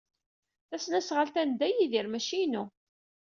[0.69, 2.63] Tasnasɣalt-a n Dda Yidir, maci inu.